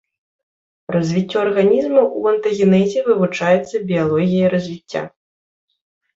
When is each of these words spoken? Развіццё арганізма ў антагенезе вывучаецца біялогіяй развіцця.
Развіццё 0.95 1.37
арганізма 1.47 2.01
ў 2.05 2.33
антагенезе 2.37 2.99
вывучаецца 3.09 3.75
біялогіяй 3.93 4.47
развіцця. 4.57 5.01